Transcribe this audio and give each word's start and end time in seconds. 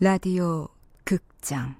라디오 0.00 0.68
극장. 1.02 1.74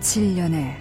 칠년의 0.00 0.71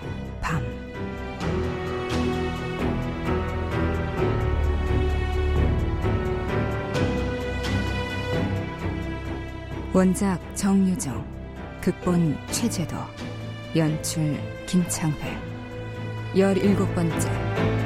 원작 9.94 10.40
정유정, 10.56 11.22
극본 11.82 12.38
최재도, 12.50 12.96
연출 13.76 14.40
김창회, 14.66 15.38
열일곱 16.34 16.96
번째. 16.96 17.81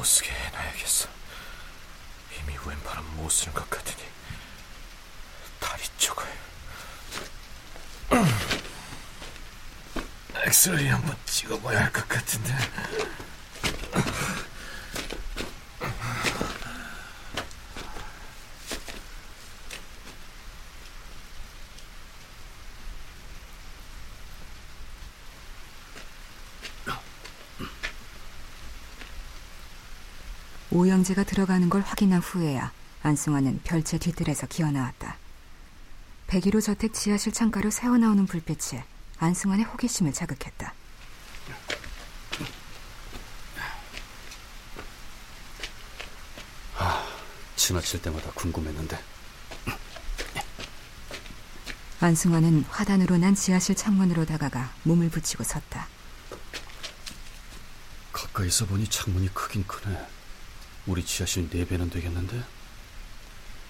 못 0.00 0.04
쓰게 0.06 0.30
해놔야겠어. 0.30 1.10
힘이 2.30 2.56
왼팔은 2.64 3.04
못 3.16 3.28
쓰는 3.28 3.52
것 3.52 3.68
같으니 3.68 4.02
다리 5.58 5.82
쪽을. 5.98 6.24
엑스레이 10.46 10.88
한번 10.88 11.14
찍어봐야 11.26 11.80
할 11.84 11.92
것 11.92 12.08
같은데. 12.08 12.56
오영재가 30.80 31.24
들어가는 31.24 31.68
걸 31.68 31.82
확인한 31.82 32.22
후에야 32.22 32.72
안승환은 33.02 33.60
별채 33.64 33.98
뒤뜰에서 33.98 34.46
기어나왔다. 34.46 35.18
백일호 36.26 36.62
저택 36.62 36.94
지하실 36.94 37.34
창가로 37.34 37.70
새어나오는 37.70 38.24
불빛에 38.24 38.82
안승환의 39.18 39.66
호기심을 39.66 40.14
자극했다. 40.14 40.72
지나칠 47.56 48.00
때마다 48.00 48.30
궁금했는데 48.30 48.98
안승환은 52.00 52.64
화단으로 52.70 53.18
난 53.18 53.34
지하실 53.34 53.74
창문으로 53.74 54.24
다가가 54.24 54.72
몸을 54.84 55.10
붙이고 55.10 55.44
섰다. 55.44 55.88
가까이서 58.12 58.64
보니 58.64 58.88
창문이 58.88 59.34
크긴 59.34 59.66
크네. 59.66 60.19
우리 60.90 61.04
지하실 61.04 61.50
4배는 61.50 61.88
되겠는데? 61.92 62.42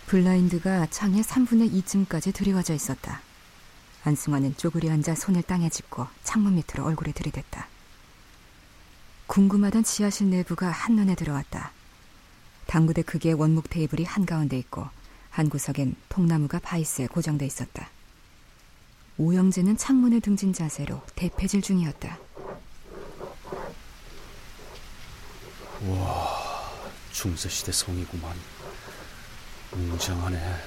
블라인드가 0.07 0.87
창의 0.87 1.23
3분의 1.23 1.71
2쯤까지 1.71 2.33
들이워져 2.33 2.73
있었다. 2.73 3.21
안승환은 4.05 4.57
쪼그려 4.57 4.91
앉아 4.91 5.15
손을 5.15 5.43
땅에 5.43 5.69
짚고 5.69 6.07
창문 6.25 6.55
밑으로 6.55 6.87
얼굴을 6.87 7.13
들이댔다. 7.13 7.69
궁금하던 9.27 9.85
지하실 9.85 10.31
내부가 10.31 10.71
한눈에 10.71 11.15
들어왔다. 11.15 11.73
당구대 12.67 13.03
크기의 13.03 13.35
원목 13.35 13.69
테이블이 13.69 14.05
한가운데 14.05 14.59
있고 14.59 14.89
한 15.29 15.51
구석엔 15.51 15.97
통나무가 16.09 16.59
바이스에 16.59 17.07
고정돼 17.07 17.45
있었다. 17.45 17.91
오영재는 19.19 19.77
창문에 19.77 20.21
등진 20.21 20.55
자세로 20.55 21.03
대패질 21.17 21.61
중이었다. 21.61 22.19
중세시대 27.21 27.71
성이구만. 27.71 28.35
웅장하네. 29.73 30.65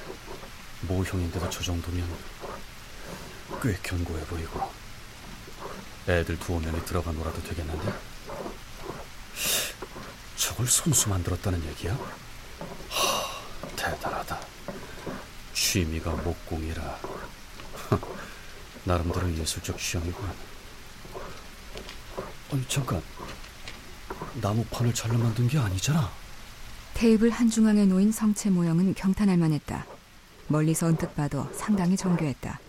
모형인데도 0.82 1.50
저 1.50 1.64
정도면 1.64 2.08
꽤 3.60 3.74
견고해 3.82 4.24
보이고. 4.26 4.72
애들 6.08 6.38
두어 6.38 6.60
명이 6.60 6.86
들어가 6.86 7.12
놀아도 7.12 7.42
되겠는데? 7.42 7.92
저걸 10.36 10.68
손수 10.68 11.10
만들었다는 11.10 11.66
얘기야? 11.70 11.98
하, 12.88 13.76
대단하다. 13.76 14.40
취미가 15.56 16.12
목공이라. 16.12 17.00
나름대로 18.86 19.34
예술적 19.38 19.80
취향이군. 19.80 20.32
아니, 22.52 22.68
잠깐. 22.68 23.02
나무판을 24.36 24.94
잘라 24.94 25.18
만든 25.18 25.48
게 25.48 25.58
아니잖아. 25.58 26.22
테이블 27.04 27.32
한중앙에 27.32 27.86
놓인 27.86 28.14
성체 28.14 28.50
모형은 28.50 28.94
경탄할 28.94 29.36
만했다. 29.36 29.86
멀리서 30.48 30.88
언뜻 30.88 31.14
봐도 31.14 31.46
상당히 31.54 31.98
정교했다. 31.98 32.62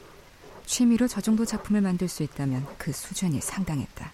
취미로 0.66 1.06
저 1.06 1.20
정도 1.20 1.44
작품을 1.44 1.80
만들 1.80 2.08
수 2.08 2.24
있다면 2.24 2.66
그 2.76 2.90
수준이 2.90 3.40
상당했다. 3.40 4.10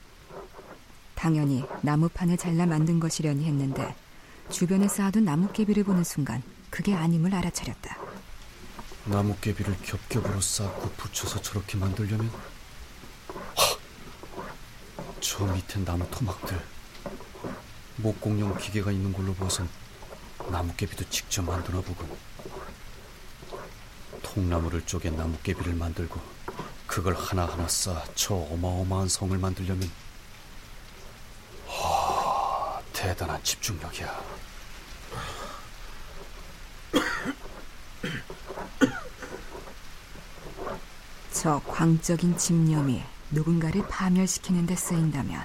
당연히 1.15 1.65
나무판을 1.81 2.37
잘라 2.37 2.67
만든 2.67 3.01
것이려니 3.01 3.47
했는데 3.47 3.97
주변에 4.51 4.89
쌓아둔 4.89 5.25
나뭇개비를 5.25 5.85
보는 5.85 6.05
순간 6.05 6.43
그게 6.69 6.95
아님을 6.95 7.35
알아차렸다. 7.35 7.97
나뭇개비를 9.07 9.75
겹겹으로 9.83 10.39
쌓고 10.39 10.91
붙여서 10.99 11.41
저렇게 11.41 11.79
만들려면 11.79 12.31
하! 13.57 13.79
저 15.21 15.47
밑에 15.47 15.83
나무 15.83 16.07
토막들 16.11 16.61
목공용 17.97 18.59
기계가 18.59 18.93
있는 18.93 19.15
걸로 19.15 19.33
봐선 19.33 19.67
나뭇개비도 20.51 21.09
직접 21.11 21.43
만드나 21.43 21.81
보군 21.81 22.09
통나무를 24.23 24.85
쪼개 24.87 25.11
나뭇개비를 25.11 25.75
만들고 25.75 26.21
그걸 26.87 27.15
하나하나 27.15 27.69
쌓아 27.69 28.05
저 28.15 28.35
어마어마한 28.35 29.09
성을 29.09 29.37
만들려면 29.39 29.91
하, 31.67 32.81
대단한 32.93 33.43
집중력이야 33.45 34.23
저 41.33 41.61
광적인 41.67 42.37
집념이 42.37 43.03
누군가를 43.31 43.87
파멸시키는 43.89 44.67
데 44.67 44.77
쓰인다면 44.77 45.43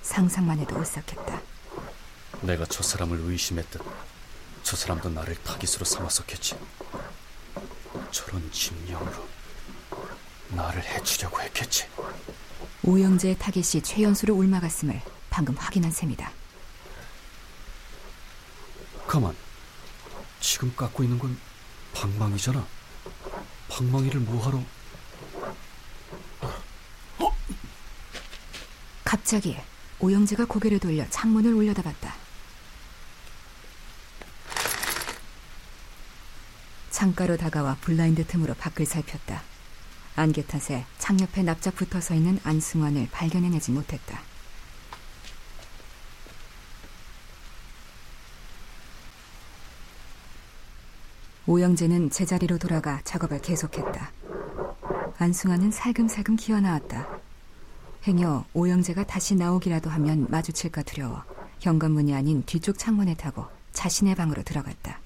상상만 0.00 0.58
해도 0.60 0.78
오싹했다. 0.78 1.42
내가 2.42 2.64
저 2.66 2.82
사람을 2.82 3.18
의심했듯 3.20 3.80
저 4.74 4.78
사람도 4.78 5.08
나를 5.10 5.36
타깃으로 5.44 5.84
삼았었겠지. 5.84 6.58
저런 8.10 8.50
집념으로 8.50 9.24
나를 10.48 10.82
해치려고 10.82 11.40
했겠지. 11.40 11.86
오영재의 12.82 13.38
타겟이 13.38 13.80
최연수를 13.84 14.34
옮아갔음을 14.34 15.00
방금 15.30 15.54
확인한 15.56 15.92
셈이다. 15.92 16.28
가만. 19.06 19.36
지금 20.40 20.74
깎고 20.74 21.04
있는 21.04 21.20
건 21.20 21.38
방망이잖아. 21.92 22.66
방망이를 23.68 24.18
뭐하러? 24.22 24.60
갑자기 29.04 29.56
오영재가 30.00 30.46
고개를 30.46 30.80
돌려 30.80 31.08
창문을 31.10 31.54
올려다봤다. 31.54 32.03
창가로 37.04 37.36
다가와 37.36 37.76
블라인드 37.82 38.26
틈으로 38.26 38.54
밖을 38.54 38.86
살폈다. 38.86 39.42
안개 40.16 40.46
탓에 40.46 40.86
창 40.96 41.20
옆에 41.20 41.42
납작 41.42 41.74
붙어 41.74 42.00
서 42.00 42.14
있는 42.14 42.40
안승환을 42.42 43.08
발견해내지 43.12 43.72
못했다. 43.72 44.22
오영재는 51.46 52.08
제자리로 52.08 52.56
돌아가 52.56 53.02
작업을 53.04 53.42
계속했다. 53.42 54.10
안승환은 55.18 55.72
살금살금 55.72 56.36
기어나왔다. 56.36 57.06
행여 58.06 58.46
오영재가 58.54 59.04
다시 59.04 59.34
나오기라도 59.34 59.90
하면 59.90 60.26
마주칠까 60.30 60.84
두려워 60.84 61.22
현관문이 61.60 62.14
아닌 62.14 62.42
뒤쪽 62.46 62.78
창문에 62.78 63.14
타고 63.14 63.44
자신의 63.74 64.14
방으로 64.14 64.42
들어갔다. 64.42 65.03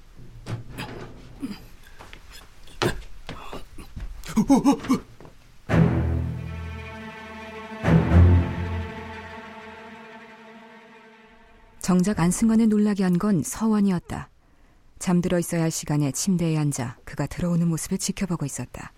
정작 11.81 12.20
안승환을 12.20 12.69
놀라게 12.69 13.02
한 13.05 13.19
건 13.19 13.43
서원이었다. 13.43 14.29
잠들어 14.99 15.38
있어야 15.38 15.62
할 15.62 15.70
시간에 15.70 16.12
침대에 16.12 16.56
앉아 16.58 16.99
그가 17.05 17.26
들어오는 17.26 17.67
모습을 17.69 17.99
지켜보고 17.99 18.44
있었다. 18.44 18.93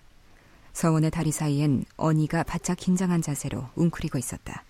서원의 0.72 1.10
다리 1.10 1.30
사이엔 1.32 1.84
언니가 1.96 2.42
바짝 2.42 2.76
긴장한 2.76 3.22
자세로 3.22 3.66
웅크리고 3.76 4.18
있었다. 4.18 4.64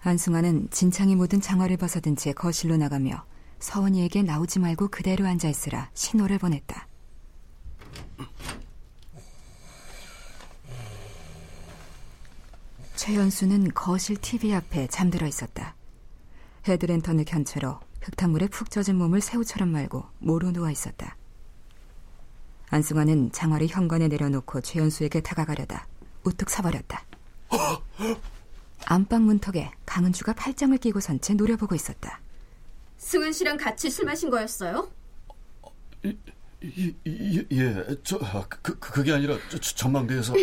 안승환은 0.00 0.68
진창이 0.70 1.16
묻은 1.16 1.40
장화를 1.40 1.76
벗어든 1.76 2.16
채 2.16 2.32
거실로 2.32 2.76
나가며 2.76 3.24
서원이에게 3.58 4.22
나오지 4.22 4.60
말고 4.60 4.88
그대로 4.88 5.26
앉아 5.26 5.48
있으라 5.48 5.90
신호를 5.94 6.38
보냈다. 6.38 6.86
최연수는 12.94 13.72
거실 13.74 14.16
TV 14.16 14.54
앞에 14.54 14.86
잠들어 14.88 15.26
있었다. 15.26 15.74
헤드랜턴을 16.66 17.24
켠 17.24 17.44
채로 17.44 17.80
흙탕물에 18.02 18.48
푹 18.48 18.70
젖은 18.70 18.96
몸을 18.96 19.20
새우처럼 19.20 19.68
말고 19.70 20.04
모로 20.18 20.52
누워 20.52 20.70
있었다. 20.70 21.16
안승환은 22.70 23.32
장화를 23.32 23.68
현관에 23.68 24.08
내려놓고 24.08 24.60
최연수에게 24.60 25.22
다가가려다 25.22 25.86
우뚝 26.24 26.50
서버렸다. 26.50 27.04
안방 28.86 29.24
문턱에 29.26 29.70
강은주가 29.86 30.32
팔짱을 30.34 30.78
끼고 30.78 31.00
선 31.00 31.20
채 31.20 31.34
노려보고 31.34 31.74
있었다. 31.74 32.20
승은 32.98 33.32
씨랑 33.32 33.56
같이 33.56 33.90
술 33.90 34.04
마신 34.06 34.30
거였어요? 34.30 34.90
예, 36.04 36.16
예, 37.06 37.46
예, 37.52 37.86
저 38.02 38.18
그, 38.48 38.60
그 38.60 38.78
그게 38.78 39.12
아니라 39.12 39.36
저, 39.50 39.58
전망대에서 39.58 40.34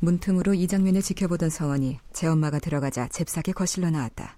문틈으로 0.00 0.54
이 0.54 0.66
장면을 0.66 1.02
지켜보던 1.02 1.50
서원이 1.50 1.98
제 2.12 2.26
엄마가 2.26 2.58
들어가자 2.58 3.08
잽싸게 3.08 3.52
거실로 3.52 3.90
나왔다. 3.90 4.36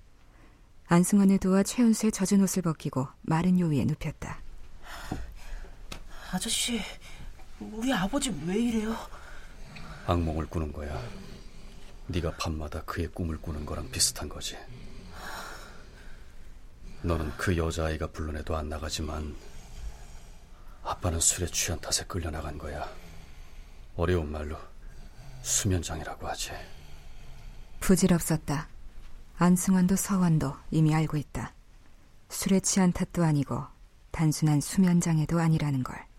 안승환을 0.87 1.39
도와 1.39 1.63
최은수의 1.63 2.13
젖은 2.13 2.41
옷을 2.43 2.63
벗기고 2.63 3.07
마른 3.23 3.61
요위에 3.61 3.85
눕혔다. 3.85 4.41
아저씨, 6.33 6.81
우리 7.61 7.93
아버지 7.93 8.35
왜 8.47 8.57
이래요? 8.59 8.97
악몽을 10.07 10.47
꾸는 10.47 10.73
거야. 10.73 11.01
네가 12.11 12.33
밤마다 12.37 12.83
그의 12.83 13.07
꿈을 13.09 13.41
꾸는 13.41 13.65
거랑 13.65 13.89
비슷한 13.91 14.29
거지. 14.29 14.57
너는 17.03 17.31
그 17.37 17.57
여자아이가 17.57 18.09
불러내도 18.09 18.57
안 18.57 18.69
나가지만 18.69 19.35
아빠는 20.83 21.21
술에 21.21 21.47
취한 21.47 21.81
탓에 21.81 22.05
끌려나간 22.05 22.59
거야. 22.59 22.91
어려운 23.97 24.31
말로 24.31 24.57
수면장이라고 25.43 26.27
하지. 26.27 26.51
부질없었다. 27.79 28.69
안승환도 29.39 29.97
서원도 29.97 30.55
이미 30.71 30.95
알고 30.95 31.17
있다. 31.17 31.55
술에 32.29 32.61
취한 32.61 32.93
탓도 32.93 33.25
아니고 33.25 33.65
단순한 34.11 34.61
수면장애도 34.61 35.39
아니라는 35.39 35.83
걸. 35.83 36.10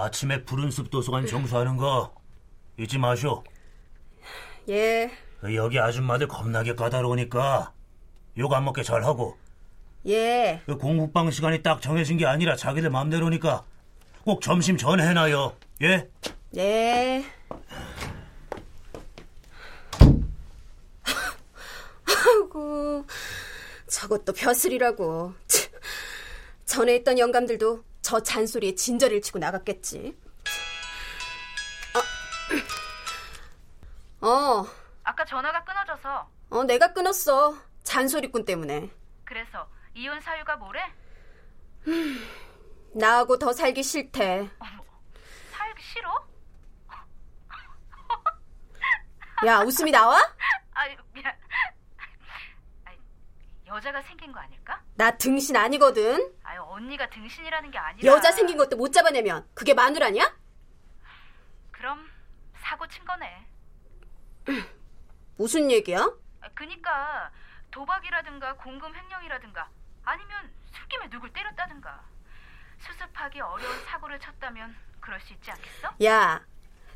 아침에 0.00 0.44
푸른숲 0.44 0.90
도서관 0.90 1.26
정수하는 1.26 1.78
거 1.78 2.12
잊지 2.78 2.98
마쇼. 2.98 3.42
예, 4.68 5.10
여기 5.54 5.78
아줌마들 5.78 6.28
겁나게 6.28 6.74
까다로우니까 6.74 7.72
욕 8.36 8.52
안 8.52 8.64
먹게 8.64 8.82
잘하고 8.82 9.38
예. 10.06 10.60
그 10.66 10.76
공부방 10.76 11.30
시간이 11.30 11.62
딱 11.62 11.80
정해진 11.80 12.18
게 12.18 12.26
아니라 12.26 12.56
자기들 12.56 12.90
맘대로니까 12.90 13.64
꼭 14.24 14.42
점심 14.42 14.76
전에 14.76 15.06
해놔요. 15.08 15.56
예? 15.82 16.08
네. 16.50 17.24
아이고, 22.04 23.04
저것도 23.86 24.32
벼슬이라고. 24.32 25.32
치, 25.46 25.68
전에 26.66 26.96
있던 26.96 27.18
영감들도 27.18 27.82
저 28.06 28.22
잔소리에 28.22 28.76
진저리를 28.76 29.20
치고 29.20 29.40
나갔겠지. 29.40 30.16
어, 34.22 34.28
어, 34.28 34.66
아까 35.02 35.24
전화가 35.24 35.64
끊어져서 35.64 36.30
어, 36.50 36.62
내가 36.62 36.92
끊었어. 36.92 37.56
잔소리꾼 37.82 38.44
때문에. 38.44 38.92
그래서 39.24 39.68
이혼 39.92 40.20
사유가 40.20 40.54
뭐래? 40.54 40.80
나하고 42.94 43.40
더 43.40 43.52
살기 43.52 43.82
싫대. 43.82 44.50
살기 45.50 45.82
싫어? 45.82 46.28
야, 49.46 49.62
웃음이 49.62 49.90
나와? 49.90 50.16
아유 50.74 50.96
미안. 51.12 51.34
아이, 52.84 52.96
여자가 53.76 54.00
생긴 54.02 54.32
거 54.32 54.40
아닐까? 54.40 54.80
나 54.94 55.10
등신 55.18 55.54
아니거든. 55.54 56.32
아유 56.42 56.62
언니가 56.62 57.08
등신이라는 57.10 57.70
게 57.70 57.76
아니라 57.78 58.12
여자 58.12 58.32
생긴 58.32 58.56
것도 58.56 58.76
못 58.76 58.90
잡아내면 58.90 59.46
그게 59.52 59.74
마누 59.74 59.98
라냐? 59.98 60.34
그럼 61.72 62.08
사고 62.62 62.86
친 62.88 63.04
거네. 63.04 63.46
무슨 65.36 65.70
얘기야? 65.70 65.98
아, 66.40 66.48
그니까 66.54 67.30
도박이라든가 67.70 68.54
공금 68.56 68.94
횡령이라든가 68.94 69.68
아니면 70.04 70.50
술김에 70.72 71.10
누굴 71.10 71.30
때렸다든가 71.34 72.02
수습하기 72.78 73.40
어려운 73.40 73.84
사고를 73.84 74.18
쳤다면 74.20 74.74
그럴 75.00 75.20
수 75.20 75.34
있지 75.34 75.50
않겠어? 75.50 75.90
야, 76.04 76.42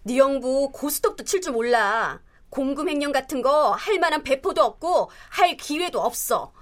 네 0.04 0.16
형부 0.18 0.72
고스톱도 0.72 1.24
칠 1.24 1.42
줄 1.42 1.52
몰라. 1.52 2.20
공금 2.48 2.88
횡령 2.88 3.12
같은 3.12 3.42
거 3.42 3.72
할 3.74 3.98
만한 4.00 4.24
배포도 4.24 4.62
없고 4.64 5.10
할 5.30 5.56
기회도 5.56 6.00
없어. 6.00 6.52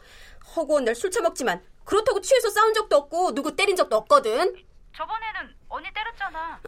허구한 0.57 0.85
날술 0.85 1.11
처먹지만 1.11 1.63
그렇다고 1.85 2.21
취해서 2.21 2.51
싸운 2.51 2.75
적도 2.75 2.97
없고 2.97 3.35
누구 3.35 3.55
때린 3.57 3.77
적도 3.77 3.97
없거든. 3.97 4.55
저번에는 4.97 5.57
언니 5.69 5.89
때렸잖아. 5.93 6.61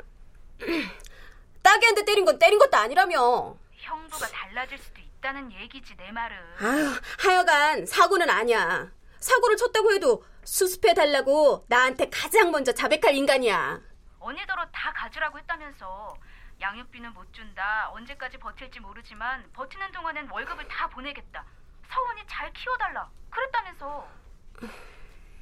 따개한테 1.62 2.04
때린 2.04 2.24
건 2.24 2.38
때린 2.38 2.58
것도 2.58 2.76
아니라며. 2.76 3.56
형부가 3.76 4.26
달라질 4.28 4.78
수도 4.78 5.00
있다는 5.00 5.52
얘기지 5.52 5.96
내 5.96 6.10
말은. 6.12 6.36
아유, 6.60 6.90
하여간 7.18 7.86
사고는 7.86 8.28
아니야. 8.30 8.90
사고를 9.18 9.56
쳤다고 9.56 9.92
해도 9.92 10.24
수습해 10.44 10.94
달라고 10.94 11.64
나한테 11.68 12.08
가장 12.08 12.50
먼저 12.50 12.72
자백할 12.72 13.14
인간이야. 13.14 13.80
언니더러 14.18 14.66
다 14.72 14.92
가지라고 14.94 15.38
했다면서 15.38 16.14
양육비는 16.60 17.12
못 17.14 17.32
준다. 17.32 17.90
언제까지 17.92 18.38
버틸지 18.38 18.80
모르지만 18.80 19.50
버티는 19.52 19.92
동안엔 19.92 20.28
월급을 20.30 20.68
다 20.68 20.88
보내겠다. 20.88 21.44
서원이 21.90 22.24
잘 22.26 22.52
키워달라. 22.52 23.08
그랬다면서. 23.30 24.08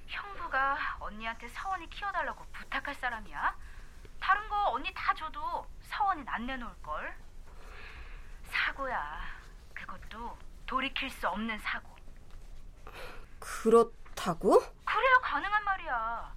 형부가 0.06 0.96
언니한테 1.00 1.48
서원이 1.48 1.90
키워달라고 1.90 2.44
부탁할 2.52 2.94
사람이야? 2.94 3.56
다른 4.20 4.48
거 4.48 4.70
언니 4.70 4.92
다 4.94 5.14
줘도 5.14 5.66
서원이 5.82 6.24
안 6.26 6.46
내놓을 6.46 6.82
걸. 6.82 7.16
사고야. 8.44 9.20
그것도 9.74 10.38
돌이킬 10.66 11.10
수 11.10 11.28
없는 11.28 11.58
사고. 11.58 11.94
그렇다고? 13.38 14.58
그래야 14.84 15.18
가능한 15.22 15.64
말이야. 15.64 16.34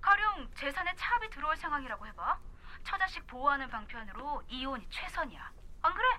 가령 0.00 0.50
재산에 0.54 0.94
차압이 0.96 1.28
들어올 1.30 1.56
상황이라고 1.56 2.06
해봐. 2.06 2.38
처자식 2.84 3.26
보호하는 3.26 3.68
방편으로 3.68 4.42
이혼이 4.48 4.88
최선이야. 4.90 5.52
안 5.82 5.94
그래? 5.94 6.18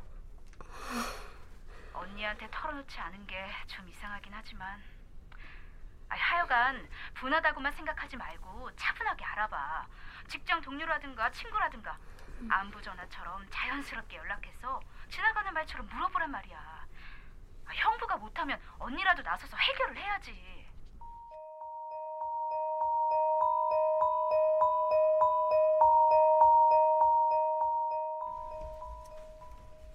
언니한테 2.02 2.48
털어놓지 2.52 3.00
않은 3.00 3.28
게 3.28 3.48
좀 3.68 3.88
이상하긴 3.88 4.34
하지만 4.34 4.82
아니, 6.10 6.20
하여간 6.20 6.90
분하다고만 7.16 7.72
생각하지 7.74 8.18
말고 8.18 8.76
차분하게 8.76 9.24
알아봐. 9.24 9.88
직장 10.28 10.62
동료라든가 10.62 11.32
친구라든가 11.32 11.98
안부 12.50 12.82
전화처럼 12.82 13.48
자연스럽게 13.50 14.18
연락해서 14.18 14.82
지나가는 15.10 15.54
말처럼 15.54 15.88
물어보란 15.88 16.32
말이야. 16.32 16.58
아, 16.58 17.72
형부가 17.74 18.18
못하면 18.18 18.60
언니라도 18.80 19.22
나서서 19.22 19.56
해결을 19.56 19.98
해야지. 19.98 20.70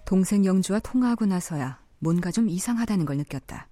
동생 0.05 0.45
영주와 0.45 0.79
통화하고 0.79 1.25
나서야 1.25 1.79
뭔가 1.99 2.31
좀 2.31 2.49
이상하다는 2.49 3.05
걸 3.05 3.17
느꼈다. 3.17 3.67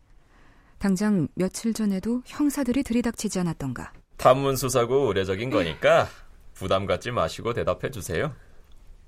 당장 0.77 1.27
며칠 1.35 1.73
전에도 1.73 2.21
형사들이 2.25 2.83
들이닥치지 2.83 3.39
않았던가. 3.39 3.93
탐문 4.17 4.55
수사고 4.55 5.07
의례적인 5.07 5.49
거니까 5.49 6.07
부담 6.53 6.85
갖지 6.85 7.11
마시고 7.11 7.53
대답해 7.53 7.91
주세요. 7.91 8.33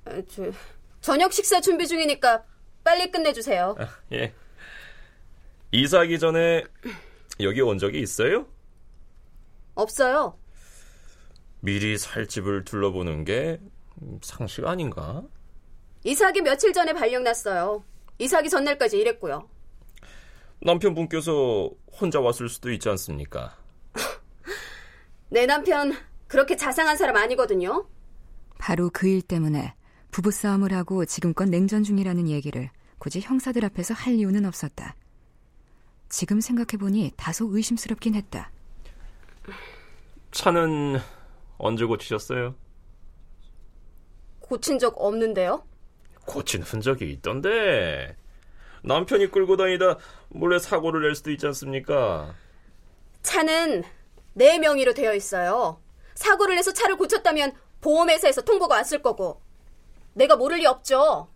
아, 0.06 0.22
저, 0.30 0.52
저녁 1.02 1.34
식사 1.34 1.60
준비 1.62 1.88
중이니까 1.88 2.44
빨리 2.84 3.12
끝내주세요. 3.12 3.76
아, 3.80 3.88
예. 4.14 4.34
이사하기 5.72 6.20
전에 6.20 6.64
여기 7.42 7.62
온 7.62 7.78
적이 7.78 8.00
있어요? 8.00 8.48
없어요. 9.76 10.38
미리 11.60 11.98
살 11.98 12.28
집을 12.28 12.64
둘러보는 12.64 13.26
게 13.26 13.60
상식 14.22 14.66
아닌가? 14.66 15.24
이사하기 16.04 16.42
며칠 16.42 16.72
전에 16.72 16.94
발령 16.94 17.24
났어요. 17.24 17.84
이사하기 18.20 18.50
전날까지 18.50 18.98
일했고요. 18.98 19.48
남편분께서 20.62 21.70
혼자 22.00 22.20
왔을 22.20 22.50
수도 22.50 22.72
있지 22.72 22.90
않습니까? 22.90 23.56
내 25.30 25.46
남편 25.46 25.94
그렇게 26.28 26.56
자상한 26.56 26.98
사람 26.98 27.16
아니거든요. 27.18 27.88
바로 28.58 28.90
그 28.90 29.08
일 29.08 29.22
때문에 29.22 29.76
부부싸움을 30.12 30.74
하고 30.74 31.06
지금껏 31.06 31.46
냉전 31.48 31.84
중이라는 31.84 32.28
얘기를 32.28 32.70
굳이 32.98 33.20
형사들 33.22 33.64
앞에서 33.66 33.94
할 33.94 34.14
이유는 34.16 34.46
없었다. 34.46 34.96
지금 36.10 36.42
생각해보니 36.42 37.12
다소 37.18 37.48
의심스럽긴 37.52 38.16
했다. 38.16 38.50
차는 40.32 40.98
언제 41.58 41.86
고치셨어요? 41.86 42.56
고친 44.40 44.80
적 44.80 44.96
없는데요? 44.98 45.64
고친 46.28 46.62
흔적이 46.62 47.10
있던데 47.14 48.16
남편이 48.84 49.32
끌고 49.32 49.58
다니다 49.58 49.98
몰래 50.30 50.60
사고를 50.60 51.02
낼 51.02 51.16
수도 51.16 51.32
있지 51.32 51.48
않습니까? 51.48 52.36
차는 53.24 53.84
내 54.34 54.60
명의로 54.60 54.94
되어 54.94 55.16
있어요. 55.16 55.82
사고를 56.14 56.56
내서 56.56 56.72
차를 56.72 56.96
고쳤다면 56.98 57.54
보험회사에서 57.82 58.42
통보가 58.42 58.76
왔을 58.76 59.02
거고 59.02 59.42
내가 60.14 60.36
모를 60.36 60.58
리 60.58 60.66
없죠. 60.66 61.30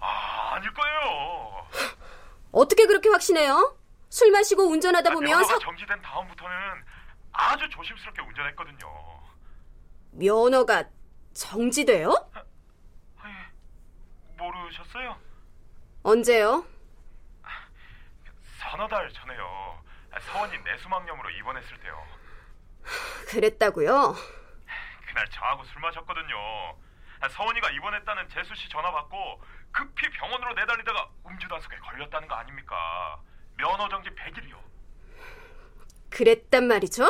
아, 0.00 0.54
아닐 0.54 0.72
거예요. 0.72 1.66
어떻게 2.52 2.86
그렇게 2.86 3.08
확신해요? 3.08 3.76
술 4.08 4.30
마시고 4.30 4.62
운전하다 4.64 5.10
보면 5.10 5.30
면허가 5.30 5.54
사... 5.54 5.58
정지된 5.58 6.00
다음부터는 6.02 6.54
아주 7.34 7.68
조심스럽게 7.68 8.22
운전했거든요. 8.22 9.20
면허가 10.12 10.84
정지돼요? 11.34 12.14
모르셨어요? 14.36 15.18
언제요? 16.02 16.64
서너 18.58 18.86
달 18.88 19.12
전에요. 19.12 19.82
서원이 20.20 20.58
뇌수막염으로 20.58 21.30
입원했을 21.30 21.80
때요. 21.80 22.06
그랬다고요? 23.28 24.14
그날 25.08 25.30
저하고 25.30 25.64
술 25.64 25.80
마셨거든요. 25.80 26.36
서원이가 27.30 27.70
입원했다는 27.70 28.28
재수 28.28 28.54
씨 28.54 28.68
전화 28.68 28.92
받고 28.92 29.42
급히 29.72 30.08
병원으로 30.10 30.54
내달리다가 30.54 31.08
음주 31.26 31.48
단속에 31.48 31.76
걸렸다는 31.78 32.28
거 32.28 32.34
아닙니까? 32.36 33.20
면허 33.56 33.88
정지 33.88 34.10
100일이요. 34.10 34.56
그랬단 36.14 36.68
말이죠? 36.68 37.04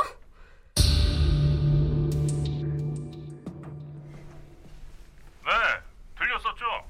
네, 5.45 5.51
들렸었죠? 6.19 6.89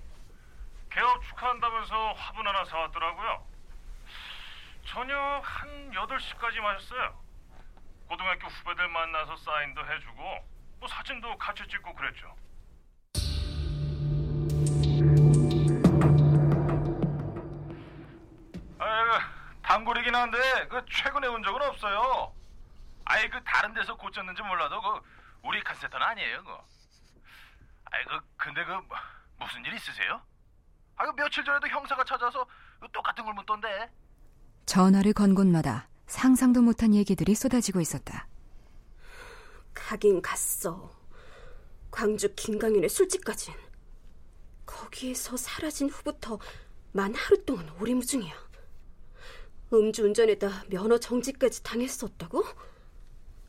개업 0.91 1.25
축하한다면서 1.25 2.13
화분 2.13 2.47
하나 2.47 2.65
사왔더라고요. 2.67 3.45
저녁 4.87 5.43
한 5.43 5.91
8시까지 5.91 6.61
마셨어요. 6.61 7.21
고등학교 8.09 8.47
후배들 8.47 8.89
만나서 8.89 9.37
사인도 9.39 9.85
해주고 9.85 10.23
뭐 10.79 10.89
사진도 10.89 11.37
같이 11.37 11.67
찍고 11.67 11.95
그랬죠. 11.97 12.33
단골이긴 19.75 20.15
한데 20.15 20.39
그 20.69 20.81
최근에 20.89 21.27
온 21.27 21.43
적은 21.43 21.61
없어요. 21.63 22.33
아예 23.07 23.29
그 23.29 23.43
다른 23.43 23.75
데서 23.75 23.97
고쳤는지 23.97 24.41
몰라도 24.43 24.81
그 24.81 25.01
우리 25.43 25.61
카세터는 25.65 26.07
아니에요, 26.07 26.45
그. 26.45 26.51
아이 27.87 28.05
그 28.05 28.21
근데 28.37 28.65
그 28.65 28.71
뭐, 28.71 28.97
무슨 29.41 29.65
일 29.65 29.75
있으세요? 29.75 30.23
아, 30.97 31.05
그 31.05 31.13
며칠 31.17 31.45
전에도 31.45 31.67
형사가 31.67 32.05
찾아서 32.05 32.47
그 32.81 32.87
똑같은 32.93 33.25
걸 33.25 33.35
묻던데. 33.35 33.91
전화를 34.67 35.13
건 35.13 35.35
곳마다 35.35 35.89
상상도 36.07 36.63
못한 36.63 36.95
얘기들이 36.95 37.35
쏟아지고 37.35 37.81
있었다. 37.81 38.29
가긴 39.75 40.23
갔어. 40.23 40.89
광주 41.91 42.33
김강윤의 42.37 42.89
술집까진. 42.89 43.55
거기에서 44.67 45.37
사라진 45.37 45.91
후부터 45.91 46.39
만 46.93 47.13
하루 47.13 47.45
동안 47.45 47.69
오리무중이야. 47.81 48.54
음주운전에다 49.73 50.65
면허 50.69 50.99
정지까지 50.99 51.63
당했었다고? 51.63 52.45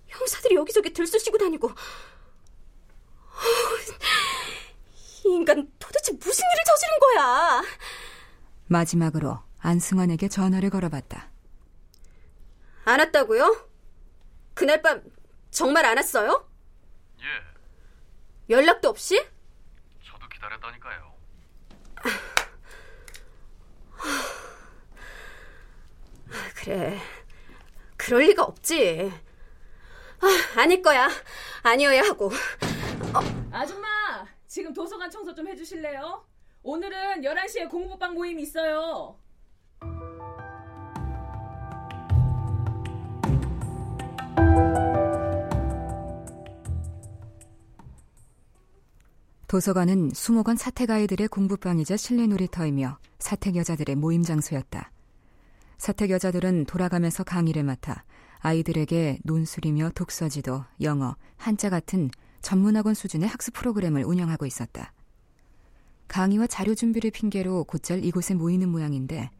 형사들이 0.08 0.56
여기저기 0.56 0.92
들쑤시고 0.94 1.38
다니고. 1.38 1.72
이 5.26 5.30
인간 5.30 5.70
도대체 5.80 6.12
무슨 6.14 6.44
일을 6.46 6.64
저지른 6.66 7.00
거야? 7.00 7.64
마지막으로 8.68 9.40
안승환에게 9.60 10.28
전화를 10.30 10.70
걸어봤다. 10.70 11.32
안 12.86 13.00
왔다고요? 13.00 13.70
그날 14.54 14.82
밤 14.82 15.02
정말 15.52 15.86
안 15.86 15.98
왔어요? 15.98 16.48
예, 17.20 17.26
연락도 18.54 18.90
없이? 18.90 19.18
저도 20.06 20.28
기다렸다니까요. 20.30 21.05
그래. 26.66 26.98
그럴 27.96 28.24
리가 28.24 28.44
없지. 28.44 29.12
아, 30.20 30.60
아닐 30.60 30.82
거야. 30.82 31.08
아니어야 31.62 32.02
하고. 32.02 32.32
아줌마, 33.52 33.88
지금 34.48 34.74
도서관 34.74 35.12
청소 35.12 35.36
좀 35.36 35.48
해주실래요? 35.48 36.26
오늘은 36.64 37.22
11시에 37.22 37.70
공부방 37.70 38.16
모임 38.16 38.40
있어요. 38.40 39.16
도서관은 49.48 50.10
수목원 50.16 50.58
사택 50.58 50.90
아이들의 50.90 51.28
공부방이자 51.28 51.96
실내 51.96 52.26
놀이터이며 52.26 52.98
사택 53.20 53.56
여자들의 53.56 53.96
모임 53.96 54.24
장소였다. 54.24 54.95
사택 55.78 56.10
여자들은 56.10 56.66
돌아가면서 56.66 57.24
강의를 57.24 57.64
맡아 57.64 58.04
아이들에게 58.40 59.20
논술이며 59.24 59.92
독서지도, 59.96 60.64
영어, 60.82 61.16
한자 61.38 61.70
같은 61.70 62.10
전문학원 62.42 62.94
수준의 62.94 63.28
학습 63.28 63.56
프로그램을 63.56 64.04
운영하고 64.04 64.46
있었다. 64.46 64.94
강의와 66.08 66.46
자료 66.46 66.76
준비를 66.76 67.10
핑계로 67.10 67.64
곧잘 67.64 68.06
이곳에 68.06 68.36
모이는 68.36 68.70
모양인데 68.70 69.32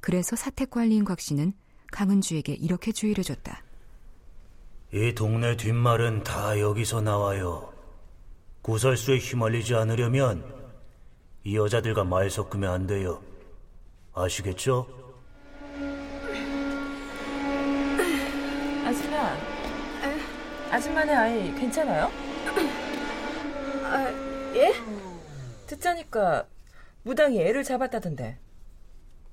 그래서 0.00 0.34
사택 0.34 0.70
관리인 0.70 1.04
곽 1.04 1.20
씨는 1.20 1.52
강은주에게 1.92 2.54
이렇게 2.54 2.90
주의를 2.90 3.22
줬다. 3.22 3.62
이 4.92 5.14
동네 5.14 5.56
뒷말은 5.56 6.24
다 6.24 6.58
여기서 6.58 7.00
나와요. 7.00 7.72
구설수에 8.62 9.18
휘말리지 9.18 9.74
않으려면 9.74 10.44
이 11.44 11.56
여자들과 11.56 12.04
말 12.04 12.28
섞으면 12.28 12.70
안 12.70 12.86
돼요. 12.86 13.22
아시겠죠? 14.14 15.01
아줌마, 19.22 19.36
아줌마네 20.70 21.14
아이 21.14 21.54
괜찮아요? 21.54 22.10
아, 23.84 24.08
예? 24.54 24.72
듣자니까 25.66 26.46
무당이 27.04 27.40
애를 27.40 27.62
잡았다던데. 27.62 28.38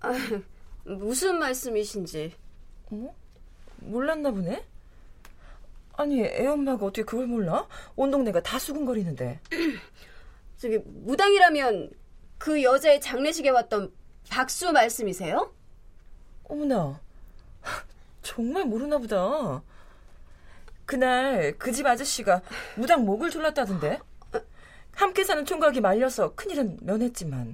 아, 0.02 0.12
무슨 0.84 1.40
말씀이신지. 1.40 2.36
어? 2.92 3.16
몰랐나 3.78 4.32
보네? 4.32 4.64
아니, 5.94 6.24
애 6.24 6.46
엄마가 6.46 6.86
어떻게 6.86 7.04
그걸 7.04 7.26
몰라? 7.28 7.68
온 7.96 8.12
동네가 8.12 8.42
다 8.42 8.60
수근거리는데. 8.60 9.40
저기 10.58 10.78
무당이라면 10.86 11.92
그 12.38 12.62
여자의 12.64 13.02
장례식에 13.02 13.50
왔던 13.50 13.92
박수 14.30 14.72
말씀이세요? 14.72 15.54
어머나, 16.44 17.00
정말 18.22 18.66
모르나 18.66 18.98
보다. 18.98 19.62
그날 20.90 21.56
그 21.60 21.72
집 21.72 21.86
아저씨가 21.86 22.42
무당 22.76 23.06
목을 23.06 23.30
졸랐다던데. 23.30 24.00
함께 24.96 25.24
사는 25.24 25.46
총각이 25.46 25.82
말려서 25.82 26.34
큰일은 26.34 26.80
면했지만 26.82 27.54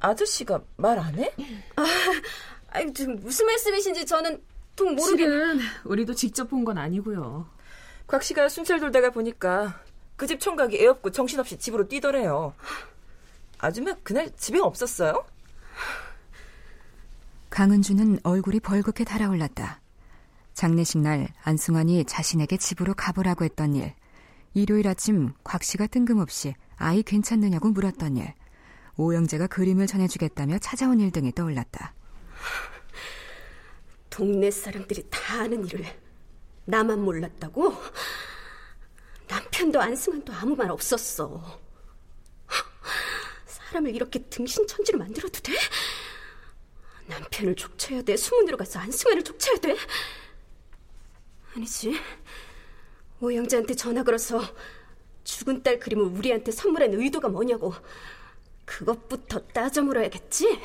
아저씨가 0.00 0.62
말 0.76 0.98
안 0.98 1.14
해? 1.14 1.32
아, 1.76 1.84
아니, 2.70 2.92
지금 2.92 3.14
무슨 3.20 3.46
말씀이신지 3.46 4.04
저는 4.04 4.42
통 4.74 4.96
모르게. 4.96 5.22
실은 5.24 5.60
우리도 5.84 6.14
직접 6.14 6.50
본 6.50 6.64
건 6.64 6.76
아니고요. 6.76 7.48
곽 8.08 8.22
씨가 8.24 8.48
순찰 8.48 8.80
돌다가 8.80 9.10
보니까 9.10 9.80
그 10.16 10.26
집 10.26 10.40
총각이 10.40 10.76
애 10.82 10.86
없고 10.88 11.12
정신없이 11.12 11.56
집으로 11.56 11.86
뛰더래요. 11.86 12.52
아줌마 13.58 13.94
그날 14.02 14.34
집에 14.36 14.58
없었어요? 14.58 15.24
강은주는 17.50 18.18
얼굴이 18.24 18.58
벌겋게 18.60 19.06
달아올랐다. 19.06 19.80
장례식 20.56 21.02
날 21.02 21.28
안승환이 21.42 22.06
자신에게 22.06 22.56
집으로 22.56 22.94
가보라고 22.94 23.44
했던 23.44 23.74
일, 23.74 23.94
일요일 24.54 24.88
아침 24.88 25.34
곽 25.44 25.62
씨가 25.62 25.86
뜬금없이 25.86 26.54
아이 26.76 27.02
괜찮느냐고 27.02 27.68
물었던 27.68 28.16
일, 28.16 28.32
오영재가 28.96 29.48
그림을 29.48 29.86
전해주겠다며 29.86 30.58
찾아온 30.58 30.98
일 30.98 31.10
등이 31.12 31.32
떠올랐다. 31.32 31.94
동네 34.08 34.50
사람들이 34.50 35.06
다 35.10 35.42
아는 35.42 35.66
일을 35.66 35.84
나만 36.64 37.04
몰랐다고? 37.04 37.74
남편도 39.28 39.78
안승환도 39.78 40.32
아무 40.32 40.56
말 40.56 40.70
없었어. 40.70 41.60
사람을 43.44 43.94
이렇게 43.94 44.20
등신천지로 44.20 44.98
만들어도 44.98 45.38
돼? 45.40 45.52
남편을 47.08 47.56
족쳐야 47.56 48.00
돼? 48.00 48.16
수문으로 48.16 48.56
가서 48.56 48.78
안승환을 48.78 49.22
족쳐야 49.22 49.58
돼? 49.58 49.76
아니지. 51.56 51.94
오영재한테 53.20 53.74
전화 53.74 54.02
걸어서 54.02 54.40
죽은 55.24 55.62
딸 55.62 55.78
그림을 55.78 56.04
우리한테 56.04 56.52
선물한 56.52 56.92
의도가 56.92 57.28
뭐냐고 57.28 57.72
그것부터 58.64 59.40
따져 59.48 59.82
물어야겠지? 59.82 60.60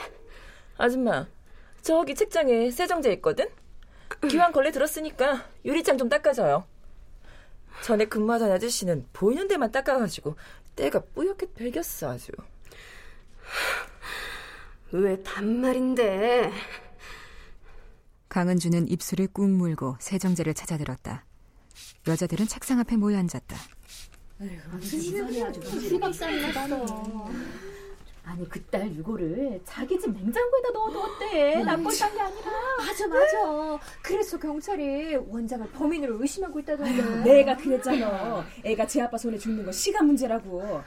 아줌마, 0.78 1.28
저기 1.82 2.14
책장에 2.14 2.72
세정제 2.72 3.12
있거든? 3.14 3.48
기왕 4.30 4.52
걸레 4.52 4.72
들었으니까 4.72 5.48
유리창 5.64 5.98
좀 5.98 6.10
닦아줘요. 6.10 6.66
전에 7.84 8.06
근무하던 8.06 8.52
아저씨는 8.52 9.08
보이는 9.14 9.48
데만 9.48 9.72
닦아가지고 9.72 10.36
때가 10.76 11.00
뿌옇게 11.16 11.54
배겼어 11.56 12.12
아주. 12.12 12.32
왜 14.92 15.22
반말인데? 15.24 16.52
강은주는 18.32 18.88
입술을 18.88 19.28
꾹 19.34 19.50
물고 19.50 19.98
세정제를 20.00 20.54
찾아들었다. 20.54 21.26
여자들은 22.08 22.48
책상 22.48 22.80
앞에 22.80 22.96
모여 22.96 23.18
앉았다. 23.18 23.58
아니 28.24 28.48
그 28.48 28.62
딸 28.72 28.90
유고를 28.96 29.60
자기 29.66 30.00
집 30.00 30.12
냉장고에다 30.12 30.70
넣어두었대. 30.74 31.64
납골 31.66 31.98
딴게 31.98 32.22
아니라. 32.22 32.52
맞아 32.78 33.08
맞아. 33.08 33.80
그래서 34.02 34.40
경찰이 34.40 35.16
원장을 35.28 35.70
범인으로 35.72 36.22
의심하고 36.22 36.58
있다던데. 36.62 37.24
내가 37.30 37.58
그랬잖아. 37.58 38.46
애가 38.64 38.88
제 38.88 39.02
아빠 39.02 39.18
손에 39.18 39.38
죽는 39.38 39.66
건 39.66 39.74
시간 39.74 40.06
문제라고. 40.08 40.82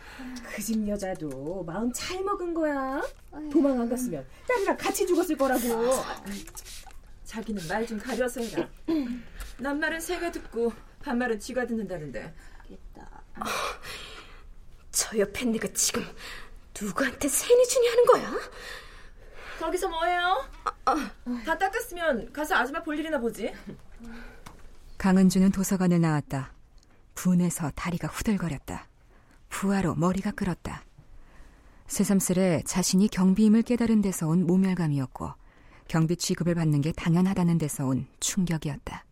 그 0.47 0.63
집 0.63 0.89
여자도 0.89 1.63
마음 1.67 1.93
잘 1.93 2.25
먹은 2.25 2.55
거야. 2.55 3.03
도망 3.53 3.79
안 3.83 3.91
갔으면 3.91 4.25
딸이랑 4.49 4.79
같이 4.79 5.07
죽었을 5.07 5.37
거라고. 5.37 5.61
자기는 7.35 7.67
말 7.69 7.85
좀 7.85 7.99
가려서 7.99 8.41
해라. 8.41 8.69
남말은 9.59 10.01
새가 10.01 10.31
듣고 10.31 10.73
반말은 11.03 11.41
쥐가 11.41 11.67
듣는다는데. 11.67 12.33
어, 13.37 13.45
저 14.93 15.19
옆에 15.19 15.45
내가 15.45 15.67
지금 15.75 16.05
누구한테 16.81 17.27
세니준이 17.29 17.89
하는 17.89 18.05
거야? 18.07 18.33
거기서 19.59 19.89
뭐해요? 19.89 20.45
다 21.45 21.59
닦았으면 21.59 22.33
가서 22.33 22.55
아줌마 22.55 22.81
볼 22.85 22.97
일이나 22.97 23.19
보지. 23.19 23.53
강은주는 24.97 25.51
도서관을 25.51 26.01
나왔다. 26.01 26.53
분해서 27.17 27.71
다리가 27.75 28.07
후들거렸다. 28.09 28.87
부하로 29.49 29.97
머리가 29.97 30.31
끓었다. 30.31 30.85
새삼스레 31.89 32.63
자신이 32.65 33.09
경비임을 33.09 33.63
깨달은 33.63 34.03
데서 34.03 34.29
온 34.29 34.47
모멸감이었고 34.47 35.33
경비 35.89 36.17
취급을 36.17 36.55
받는 36.55 36.81
게 36.81 36.93
당연하다는 36.93 37.59
데서 37.59 37.87
온 37.87 38.07
충격이었다. 38.21 39.05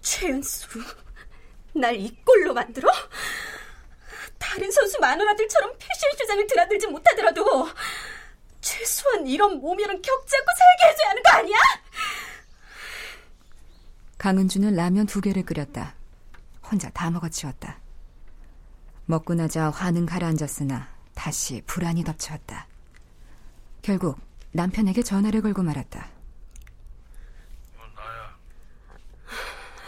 최연수, 0.00 0.68
날 1.74 1.94
이 1.96 2.14
꼴로 2.24 2.54
만들어? 2.54 2.90
다른 4.38 4.70
선수 4.70 4.98
마누라들처럼 5.00 5.72
패션 5.78 6.10
주장을 6.18 6.46
드나들지 6.46 6.86
못하더라도 6.86 7.68
최소한 8.60 9.26
이런 9.26 9.58
몸이랑 9.60 10.00
격잡고 10.00 10.46
살게 10.56 10.92
해줘야 10.92 11.10
하는 11.10 11.22
거 11.22 11.30
아니야? 11.32 11.56
강은주는 14.18 14.74
라면 14.74 15.06
두 15.06 15.20
개를 15.20 15.44
끓였다. 15.44 15.94
혼자 16.62 16.90
다 16.90 17.10
먹어치웠다. 17.10 17.78
먹고 19.04 19.34
나자 19.34 19.70
화는 19.70 20.06
가라앉았으나 20.06 20.88
다시 21.14 21.62
불안이 21.66 22.02
덮쳤다. 22.04 22.66
결국 23.82 24.18
남편에게 24.56 25.02
전화를 25.02 25.42
걸고 25.42 25.62
말았다. 25.62 26.08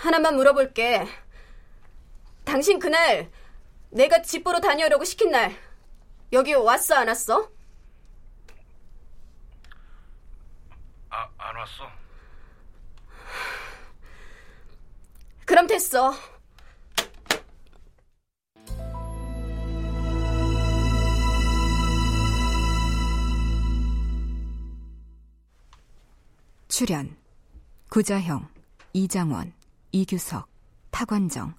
하나만 0.00 0.36
물어볼게. 0.36 1.06
당신 2.44 2.78
그날 2.78 3.30
내가 3.90 4.22
집 4.22 4.44
보러 4.44 4.60
다녀오려고 4.60 5.04
시킨 5.04 5.30
날 5.32 5.54
여기 6.32 6.54
왔어 6.54 6.94
안 6.94 7.08
왔어? 7.08 7.50
아, 11.10 11.28
안 11.38 11.56
왔어. 11.56 11.90
그럼 15.46 15.66
됐어. 15.66 16.14
출연 26.78 27.16
구자형, 27.90 28.48
이장원, 28.92 29.52
이규석, 29.90 30.48
타관정, 30.92 31.56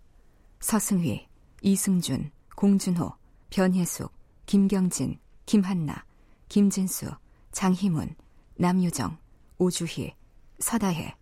서승휘, 0.61 1.27
이승준, 1.61 2.31
공준호, 2.55 3.11
변혜숙, 3.49 4.13
김경진, 4.45 5.19
김한나, 5.45 6.05
김진수, 6.47 7.11
장희문, 7.51 8.15
남유정, 8.55 9.17
오주희, 9.57 10.15
서다혜, 10.59 11.13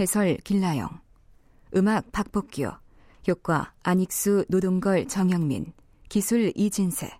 해설 0.00 0.38
길라영, 0.38 1.00
음악 1.76 2.10
박복규, 2.10 2.72
효과 3.28 3.72
안익수, 3.84 4.46
노동걸, 4.48 5.06
정영민, 5.06 5.72
기술 6.08 6.52
이진세. 6.56 7.16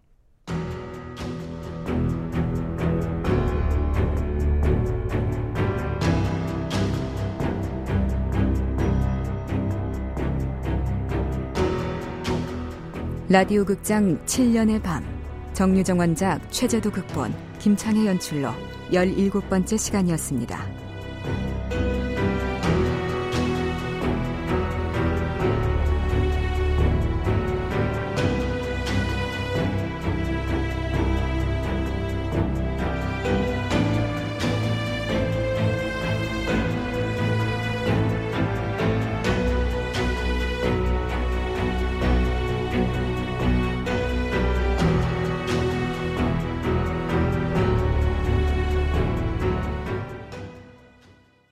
라디오 13.31 13.63
극장 13.63 14.19
7년의 14.25 14.83
밤 14.83 15.05
정유정 15.53 15.99
원작 15.99 16.41
최재도 16.51 16.91
극본 16.91 17.35
김창의 17.59 18.07
연출로 18.07 18.49
17번째 18.91 19.77
시간이었습니다. 19.77 20.78